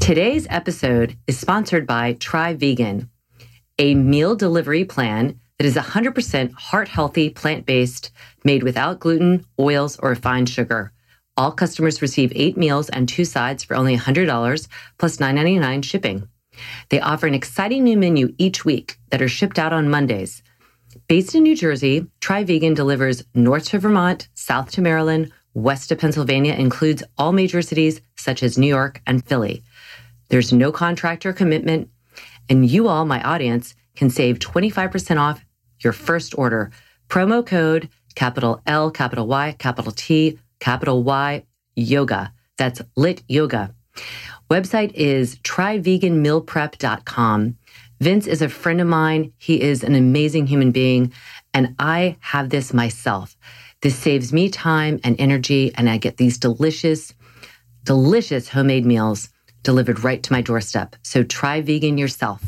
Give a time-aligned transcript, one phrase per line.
[0.00, 3.10] Today's episode is sponsored by Try Vegan,
[3.78, 8.10] a meal delivery plan that is 100% heart healthy, plant based,
[8.44, 10.92] made without gluten, oils, or refined sugar.
[11.36, 16.28] All customers receive eight meals and two sides for only $100 plus $9.99 shipping.
[16.88, 20.42] They offer an exciting new menu each week that are shipped out on Mondays.
[21.08, 25.98] Based in New Jersey, Try Vegan delivers north to Vermont, south to Maryland, west of
[25.98, 29.62] Pennsylvania, includes all major cities such as New York and Philly.
[30.28, 31.88] There's no contractor commitment,
[32.48, 35.44] and you all, my audience, can save 25% off
[35.80, 36.70] your first order.
[37.08, 42.32] Promo code capital L, capital Y, capital T, capital Y, yoga.
[42.56, 43.74] That's LYT Yoga.
[44.50, 47.56] Website is tryveganmealprep.com.
[48.00, 49.32] Vince is a friend of mine.
[49.38, 51.12] He is an amazing human being,
[51.54, 53.36] and I have this myself.
[53.86, 57.14] This saves me time and energy, and I get these delicious,
[57.84, 59.28] delicious homemade meals
[59.62, 60.96] delivered right to my doorstep.
[61.04, 62.42] So try vegan yourself.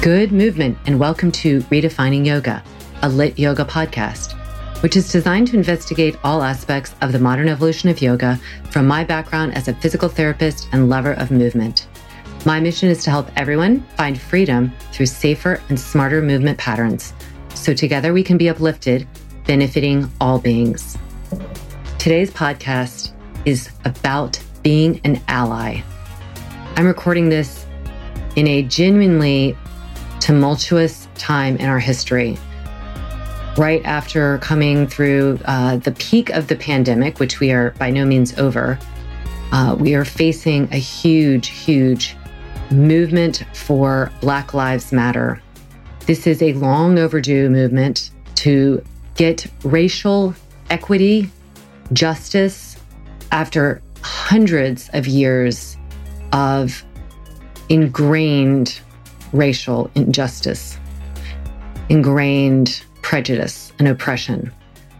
[0.00, 2.64] Good movement, and welcome to Redefining Yoga,
[3.02, 4.41] a LYT Yoga podcast,
[4.82, 8.38] which is designed to investigate all aspects of the modern evolution of yoga
[8.70, 11.86] from my background as a physical therapist and lover of movement.
[12.44, 17.14] My mission is to help everyone find freedom through safer and smarter movement patterns
[17.54, 19.06] so together we can be uplifted,
[19.46, 20.98] benefiting all beings.
[21.98, 23.12] Today's podcast
[23.44, 25.82] is about being an ally.
[26.76, 27.66] I'm recording this
[28.34, 29.56] in a genuinely
[30.18, 32.36] tumultuous time in our history.
[33.58, 38.06] Right after coming through uh, the peak of the pandemic, which we are by no
[38.06, 38.78] means over,
[39.52, 42.16] uh, we are facing a huge, huge
[42.70, 45.42] movement for Black Lives Matter.
[46.06, 48.82] This is a long overdue movement to
[49.16, 50.34] get racial
[50.70, 51.30] equity,
[51.92, 52.78] justice
[53.32, 55.76] after hundreds of years
[56.32, 56.82] of
[57.68, 58.80] ingrained
[59.34, 60.78] racial injustice,
[61.90, 64.50] ingrained prejudice and oppression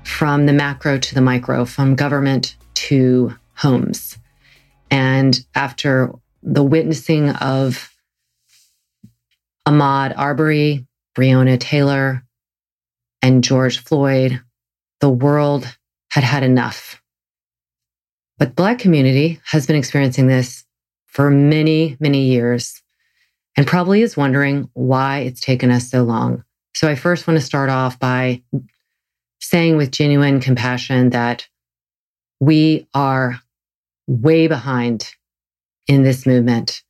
[0.04, 4.18] from the macro to the micro, from government to homes.
[4.90, 6.12] And after
[6.42, 7.90] the witnessing of
[9.66, 10.86] Ahmaud Arbery,
[11.16, 12.22] Breonna Taylor,
[13.22, 14.42] and George Floyd,
[15.00, 15.74] the world
[16.10, 17.00] had had enough.
[18.36, 20.66] But the Black community has been experiencing this
[21.06, 22.82] for many, many years
[23.56, 26.44] and probably is wondering why it's taken us so long.
[26.74, 28.42] So I first want to start off by
[29.40, 31.46] saying with genuine compassion that
[32.40, 33.40] we are
[34.06, 35.14] way behind
[35.86, 36.82] in this movement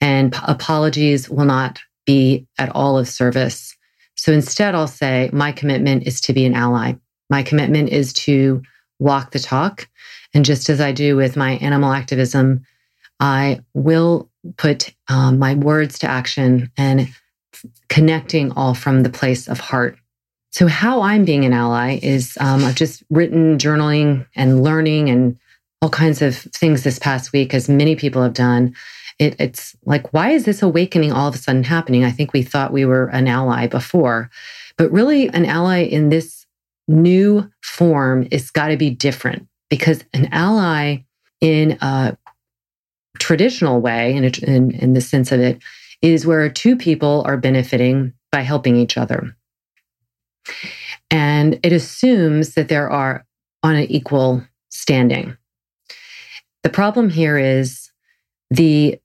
[0.00, 3.76] and apologies will not be at all of service.
[4.14, 6.94] So instead, I'll say my commitment is to be an ally.
[7.28, 8.62] My commitment is to
[8.98, 9.88] walk the talk.
[10.34, 12.64] And just as I do with my animal activism,
[13.18, 17.08] I will put um, my words to action and
[17.88, 19.98] connecting all from the place of heart.
[20.52, 25.38] So, how I'm being an ally is um, I've just written, journaling, and learning, and
[25.80, 28.74] all kinds of things this past week, as many people have done.
[29.18, 32.04] It, it's like, why is this awakening all of a sudden happening?
[32.04, 34.30] I think we thought we were an ally before,
[34.76, 36.46] but really, an ally in this
[36.88, 40.98] new form is got to be different because an ally
[41.40, 42.16] in a
[43.18, 45.60] traditional way, in, in, in the sense of it,
[46.02, 49.36] is where two people are benefiting by helping each other.
[51.10, 53.26] And it assumes that there are
[53.62, 55.36] on an equal standing.
[56.62, 57.90] The problem here is
[58.50, 58.98] the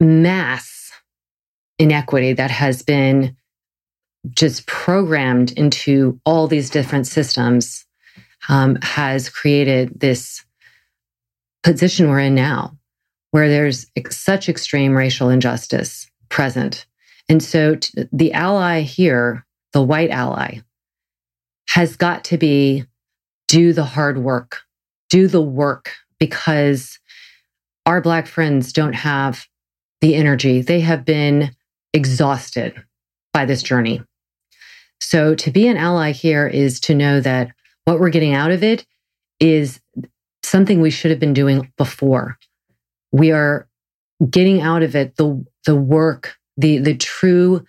[0.00, 0.92] mass
[1.78, 3.36] inequity that has been
[4.30, 7.86] just programmed into all these different systems
[8.48, 10.44] um, has created this
[11.62, 12.76] position we're in now,
[13.30, 16.86] where there's such extreme racial injustice present.
[17.28, 20.60] And so t- the ally here, the white ally,
[21.70, 22.84] has got to be
[23.46, 24.62] do the hard work,
[25.10, 26.98] do the work because
[27.86, 29.46] our Black friends don't have
[30.00, 30.60] the energy.
[30.60, 31.54] They have been
[31.92, 32.74] exhausted
[33.32, 34.02] by this journey.
[35.00, 37.50] So to be an ally here is to know that
[37.84, 38.84] what we're getting out of it
[39.40, 39.80] is
[40.42, 42.38] something we should have been doing before.
[43.12, 43.68] We are
[44.28, 47.62] getting out of it the the work, the the true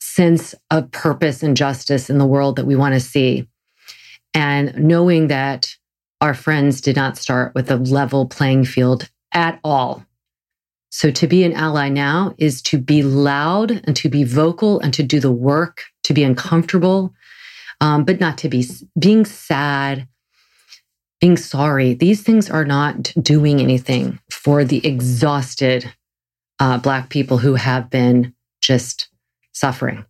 [0.00, 3.46] sense of purpose and justice in the world that we want to see.
[4.34, 5.76] And knowing that
[6.20, 10.04] our friends did not start with a level playing field at all.
[10.90, 14.92] So to be an ally now is to be loud and to be vocal and
[14.94, 17.14] to do the work, to be uncomfortable,
[17.80, 18.66] um, but not to be
[18.98, 20.08] being sad,
[21.20, 21.94] being sorry.
[21.94, 25.94] These things are not doing anything for the exhausted
[26.60, 29.08] uh, Black people who have been just
[29.52, 30.04] suffering.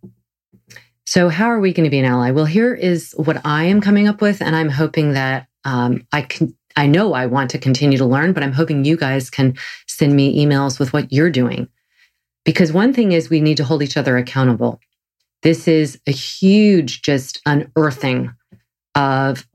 [1.05, 2.31] So, how are we going to be an ally?
[2.31, 6.23] Well, here is what I am coming up with, and I'm hoping that um, I
[6.23, 9.55] can I know I want to continue to learn, but I'm hoping you guys can
[9.87, 11.69] send me emails with what you're doing.
[12.43, 14.79] Because one thing is we need to hold each other accountable.
[15.41, 18.33] This is a huge just unearthing
[18.93, 19.47] of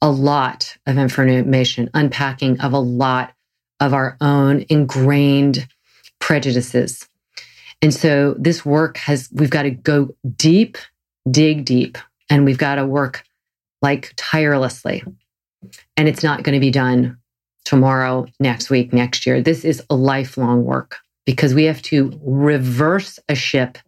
[0.00, 3.34] a lot of information, unpacking of a lot
[3.80, 5.66] of our own ingrained
[6.28, 7.08] prejudices.
[7.80, 10.76] And so this work has, we've got to go deep,
[11.30, 11.96] dig deep,
[12.28, 13.24] and we've got to work
[13.80, 15.02] like tirelessly
[15.96, 17.16] and it's not going to be done
[17.64, 19.40] tomorrow, next week, next year.
[19.40, 23.78] This is a lifelong work because we have to reverse a ship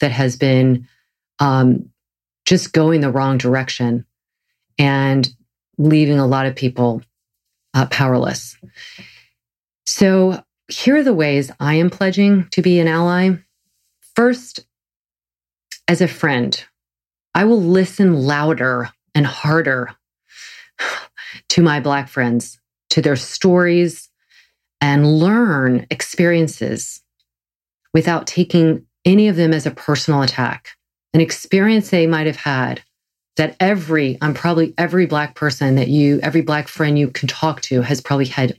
[0.00, 0.88] that has been
[1.38, 1.90] um,
[2.44, 4.04] just going the wrong direction
[4.80, 5.32] and
[5.78, 7.02] leaving a lot of people
[7.72, 8.56] uh, powerless.
[9.86, 13.36] So, here are the ways I am pledging to be an ally.
[14.14, 14.66] First,
[15.88, 16.64] as a friend,
[17.34, 19.90] I will listen louder and harder
[21.50, 22.58] to my Black friends,
[22.90, 24.08] to their stories,
[24.80, 27.02] and learn experiences
[27.92, 30.70] without taking any of them as a personal attack.
[31.12, 32.82] An experience they might have had
[33.36, 37.60] that every, I'm probably every Black person that you, every Black friend you can talk
[37.62, 38.58] to has probably had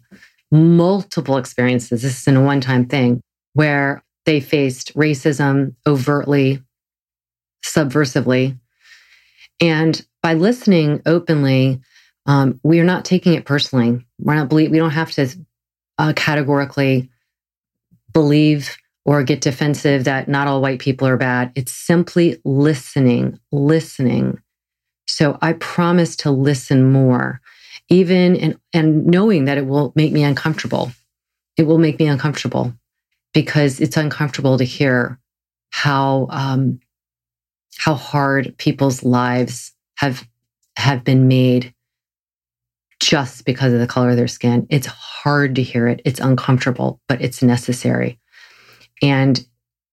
[0.56, 2.02] multiple experiences.
[2.02, 3.22] This isn't a one time thing
[3.54, 6.62] where they faced racism overtly,
[7.64, 8.58] subversively.
[9.62, 11.80] And by listening openly,
[12.26, 14.06] um, we are not taking it personally.
[14.20, 15.30] We're not believe we don't have to
[15.98, 17.10] uh, categorically
[18.14, 18.76] believe
[19.06, 21.52] or get defensive that not all white people are bad.
[21.56, 24.40] It's simply listening, listening.
[25.08, 27.40] So I promise to listen more,
[27.90, 30.92] even and and knowing that it will make me uncomfortable.
[31.58, 32.74] It will make me uncomfortable
[33.34, 35.20] because it's uncomfortable to hear
[35.72, 36.80] how um,
[37.78, 40.28] how hard people's lives have
[40.78, 41.74] have been made
[43.00, 44.66] just because of the color of their skin.
[44.70, 46.02] It's hard to hear it.
[46.06, 48.20] It's uncomfortable, but it's necessary.
[49.02, 49.46] And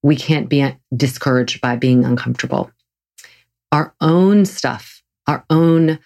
[0.02, 2.70] we can't be discouraged by being uncomfortable.
[3.70, 5.98] Our own stuff, our own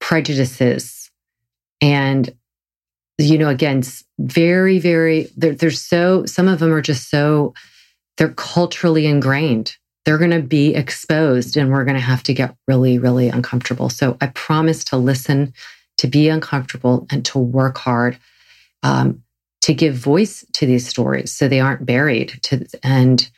[0.00, 0.97] prejudices,
[1.80, 2.34] and,
[3.18, 3.82] you know, again,
[4.18, 7.54] very, very, they're, so, some of them are just so,
[8.16, 9.76] they're culturally ingrained.
[10.04, 13.90] They're going to be exposed and we're going to have to get really, really uncomfortable.
[13.90, 15.52] So I promise to listen
[15.98, 18.18] to be uncomfortable and to work hard
[18.82, 19.22] um,
[19.62, 23.28] to give voice to these stories so they aren't buried to, and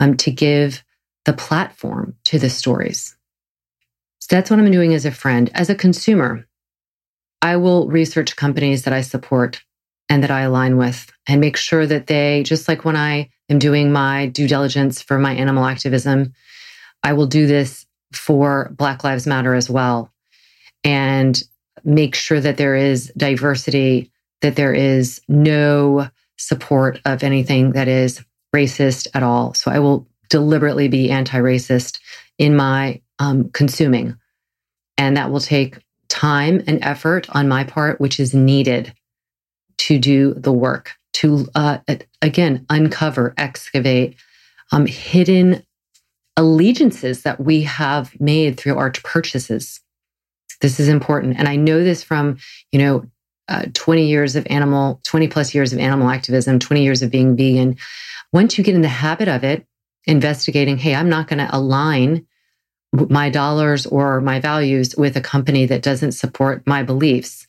[0.00, 0.82] um, to give
[1.24, 3.16] the platform to the stories.
[4.20, 5.50] So that's what I'm doing as a friend.
[5.54, 6.45] As a consumer,
[7.42, 9.62] I will research companies that I support
[10.08, 13.58] and that I align with and make sure that they, just like when I am
[13.58, 16.32] doing my due diligence for my animal activism,
[17.02, 20.12] I will do this for Black Lives Matter as well.
[20.84, 21.40] And
[21.84, 28.24] make sure that there is diversity, that there is no support of anything that is
[28.54, 29.54] racist at all.
[29.54, 32.00] So I will deliberately be anti racist
[32.38, 34.16] in my um, consuming.
[34.98, 35.78] And that will take
[36.16, 38.92] time and effort on my part, which is needed
[39.76, 41.78] to do the work, to, uh,
[42.22, 44.16] again, uncover, excavate
[44.72, 45.62] um, hidden
[46.38, 49.80] allegiances that we have made through our purchases.
[50.62, 51.36] This is important.
[51.38, 52.38] And I know this from,
[52.72, 53.04] you know,
[53.48, 57.36] uh, 20 years of animal, 20 plus years of animal activism, 20 years of being
[57.36, 57.76] vegan.
[58.32, 59.66] Once you get in the habit of it,
[60.06, 62.26] investigating, hey, I'm not going to align
[63.10, 67.46] my dollars or my values with a company that doesn't support my beliefs.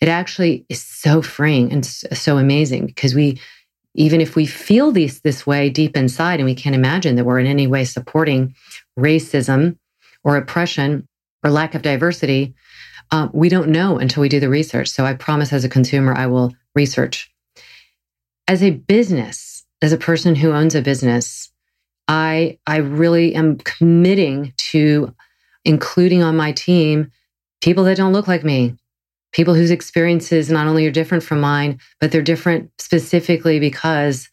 [0.00, 3.40] It actually is so freeing and so amazing because we,
[3.94, 7.40] even if we feel these this way deep inside and we can't imagine that we're
[7.40, 8.54] in any way supporting
[8.98, 9.76] racism
[10.24, 11.06] or oppression
[11.44, 12.54] or lack of diversity,
[13.10, 14.88] uh, we don't know until we do the research.
[14.88, 17.30] So I promise as a consumer, I will research.
[18.46, 21.50] As a business, as a person who owns a business,
[22.10, 25.14] I, I really am committing to
[25.64, 27.12] including on my team
[27.60, 28.74] people that don't look like me,
[29.30, 34.28] people whose experiences not only are different from mine, but they're different specifically because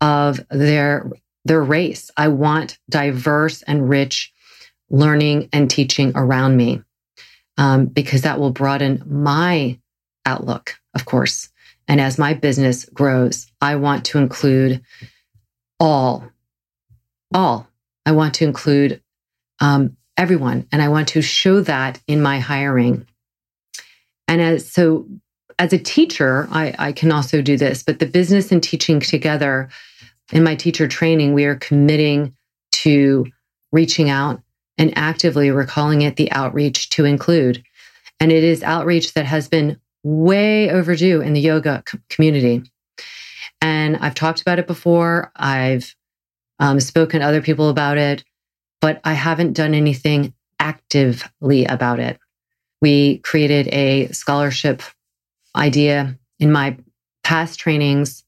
[0.00, 1.08] of their
[1.44, 2.10] their race.
[2.16, 4.32] I want diverse and rich
[4.90, 6.82] learning and teaching around me
[7.56, 9.78] um, because that will broaden my
[10.26, 11.48] outlook, of course.
[11.86, 14.82] And as my business grows, I want to include
[15.78, 16.28] all
[17.32, 17.68] all.
[18.06, 19.02] I want to include
[19.60, 23.06] um, everyone, and I want to show that in my hiring.
[24.28, 25.06] And as so,
[25.58, 27.82] as a teacher, I, I can also do this.
[27.82, 29.68] But the business and teaching together
[30.32, 32.34] in my teacher training, we are committing
[32.72, 33.26] to
[33.72, 34.40] reaching out
[34.78, 37.62] and actively we're calling it the outreach to include.
[38.18, 42.62] And it is outreach that has been way overdue in the yoga community.
[43.60, 45.30] And I've talked about it before.
[45.36, 45.94] I've
[46.60, 48.22] um, spoken to other people about it,
[48.80, 52.18] but I haven't done anything actively about it.
[52.80, 54.82] We created a scholarship
[55.56, 56.76] idea in my
[57.24, 58.24] past trainings,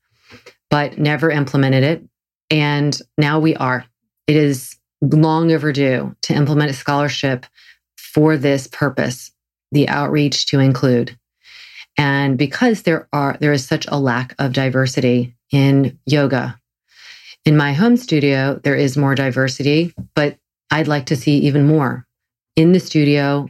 [0.70, 2.02] but never implemented it.
[2.50, 3.84] And now we are.
[4.26, 7.46] It is long overdue to implement a scholarship
[7.96, 9.30] for this purpose,
[9.72, 11.16] the outreach to include.
[11.98, 16.58] And because there are there is such a lack of diversity in yoga
[17.44, 20.36] in my home studio, there is more diversity, but
[20.70, 22.06] I'd like to see even more
[22.56, 23.48] in the studio,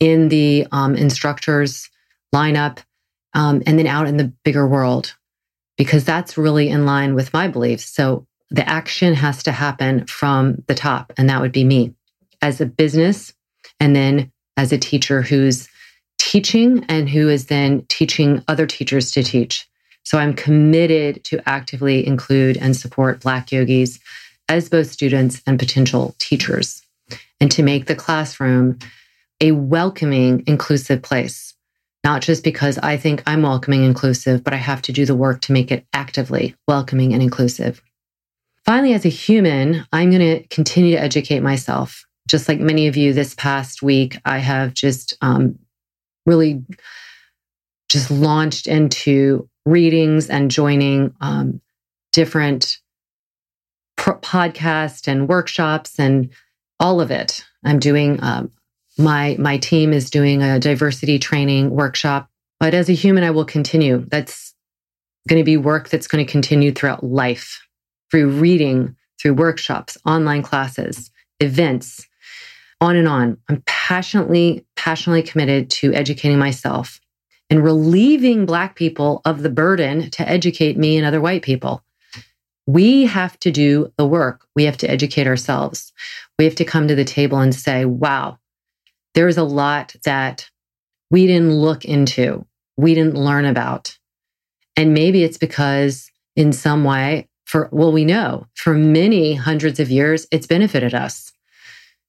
[0.00, 1.88] in the um, instructors
[2.34, 2.78] lineup,
[3.34, 5.14] um, and then out in the bigger world,
[5.76, 7.84] because that's really in line with my beliefs.
[7.84, 11.94] So the action has to happen from the top, and that would be me
[12.42, 13.32] as a business,
[13.78, 15.68] and then as a teacher who's
[16.18, 19.68] teaching and who is then teaching other teachers to teach.
[20.04, 23.98] So I'm committed to actively include and support Black yogis
[24.48, 26.82] as both students and potential teachers,
[27.40, 28.78] and to make the classroom
[29.40, 31.54] a welcoming, inclusive place.
[32.04, 35.40] Not just because I think I'm welcoming, inclusive, but I have to do the work
[35.42, 37.80] to make it actively welcoming and inclusive.
[38.64, 42.04] Finally, as a human, I'm going to continue to educate myself.
[42.28, 45.58] Just like many of you this past week, I have just um,
[46.26, 46.64] really
[47.88, 51.60] just launched into readings and joining um,
[52.12, 52.78] different
[53.98, 56.30] podcasts and workshops and
[56.80, 57.44] all of it.
[57.64, 58.50] I'm doing um,
[58.98, 62.28] my my team is doing a diversity training workshop.
[62.58, 64.04] But as a human, I will continue.
[64.08, 64.54] That's
[65.28, 67.60] going to be work that's going to continue throughout life
[68.12, 72.06] through reading, through workshops, online classes, events,
[72.80, 73.38] on and on.
[73.48, 77.00] I'm passionately, passionately committed to educating myself
[77.52, 81.84] and relieving Black people of the burden to educate me and other white people.
[82.66, 84.46] We have to do the work.
[84.56, 85.92] We have to educate ourselves.
[86.38, 88.38] We have to come to the table and say, wow,
[89.12, 90.48] there's a lot that
[91.10, 92.46] we didn't look into,
[92.78, 93.98] we didn't learn about.
[94.74, 99.90] And maybe it's because in some way, for, well, we know for many hundreds of
[99.90, 101.31] years, it's benefited us.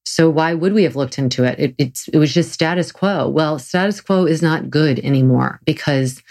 [0.04, 1.58] So why would we have looked into it?
[1.58, 1.74] it?
[1.78, 3.28] It's it was just status quo.
[3.28, 6.22] Well, status quo is not good anymore because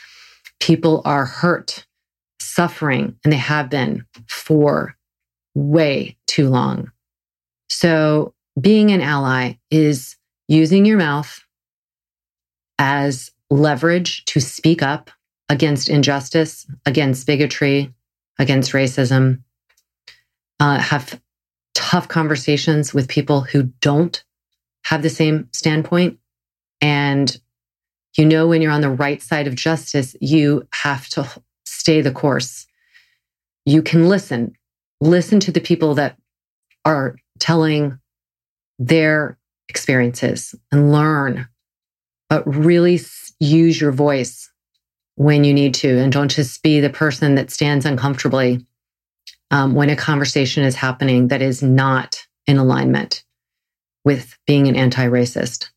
[0.59, 1.85] people are hurt,
[2.39, 4.95] suffering, and they have been for
[5.55, 6.91] way too long.
[7.69, 11.43] So being an ally is using your mouth
[12.77, 15.09] as leverage to speak up
[15.49, 17.93] against injustice, against bigotry,
[18.39, 19.41] against racism,
[20.59, 21.19] uh, have
[21.93, 24.23] tough conversations with people who don't
[24.83, 26.17] have the same standpoint.
[26.81, 27.39] And
[28.17, 31.29] you know, when you're on the right side of justice, you have to
[31.67, 32.65] stay the course.
[33.67, 34.53] You can listen,
[35.01, 36.17] listen to the people that
[36.83, 37.99] are telling
[38.79, 39.37] their
[39.69, 41.47] experiences and learn,
[42.27, 42.99] but really
[43.39, 44.51] use your voice
[45.13, 48.65] when you need to, and don't just be the person that stands uncomfortably
[49.53, 53.23] um, when a conversation is happening that is not in alignment
[54.03, 55.69] with being an anti racist,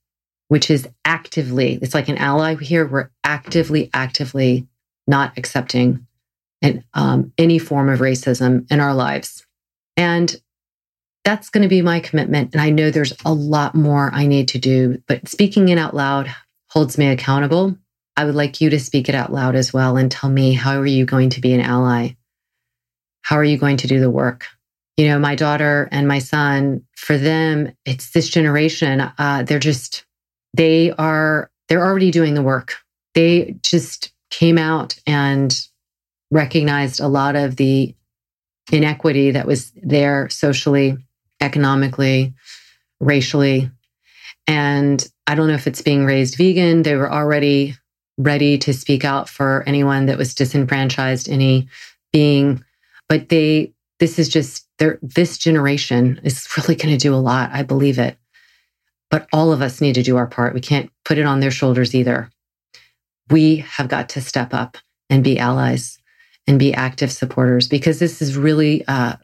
[0.49, 2.87] which is actively, it's like an ally here.
[2.87, 4.67] We're actively, actively
[5.07, 6.07] not accepting
[6.95, 9.45] um, any form of racism in our lives.
[9.95, 10.35] And
[11.23, 12.55] that's going to be my commitment.
[12.55, 15.95] And I know there's a lot more I need to do, but speaking it out
[15.95, 16.35] loud
[16.71, 17.77] holds me accountable.
[18.17, 20.79] I would like you to speak it out loud as well and tell me how
[20.81, 22.15] are you going to be an ally?
[23.27, 24.47] How are you going to do the work?
[24.97, 29.01] You know, my daughter and my son, for them, it's this generation.
[29.01, 30.07] Uh, they're just,
[30.55, 32.77] they are, they're already doing the work.
[33.15, 35.53] They just came out and
[36.31, 37.97] recognized a lot of the
[38.71, 40.97] inequity that was there socially,
[41.41, 42.33] economically,
[43.01, 43.73] racially.
[44.47, 46.85] And I don't know if it's being raised vegan.
[46.85, 47.75] They were already
[48.19, 51.67] ready to speak out for anyone that was disenfranchised, any
[52.13, 52.63] being,
[53.09, 57.51] but they, this is just, their, this generation is really going to do a lot.
[57.53, 58.17] I believe it.
[59.11, 60.55] But all of us need to do our part.
[60.55, 62.31] We can't put it on their shoulders either.
[63.31, 64.77] We have got to step up
[65.09, 65.99] and be allies
[66.47, 69.17] and be active supporters because this is really uh,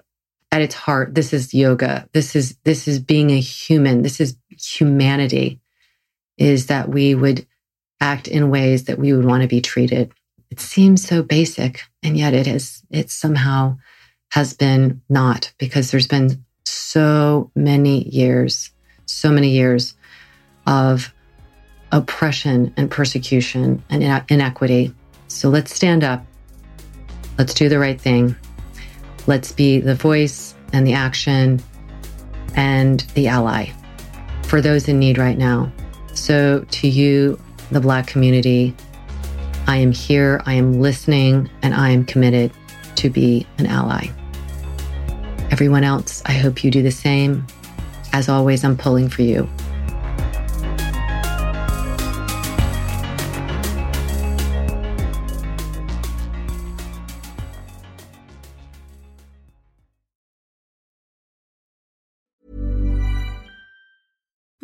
[0.51, 4.37] at its heart this is yoga this is this is being a human this is
[4.51, 5.61] humanity
[6.37, 7.47] is that we would
[8.01, 10.13] act in ways that we would want to be treated
[10.51, 13.77] it seems so basic and yet it is it somehow
[14.31, 18.71] has been not because there's been so many years
[19.07, 19.95] so many years
[20.67, 21.13] of
[21.91, 24.95] oppression and persecution and inequity
[25.29, 26.25] so let's stand up
[27.39, 28.37] Let's do the right thing.
[29.27, 31.63] Let's be the voice and the action
[32.55, 33.71] and the ally
[34.45, 35.73] for those in need right now.
[36.13, 37.41] So, to you,
[37.71, 38.77] the Black community,
[39.67, 42.53] I am here, I am listening, and I am committed
[42.97, 44.09] to be an ally.
[45.51, 47.47] Everyone else, I hope you do the same.
[48.13, 49.49] As always, I'm pulling for you.